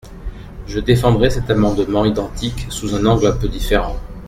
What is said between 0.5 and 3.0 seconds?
Je défendrai cet amendement identique sous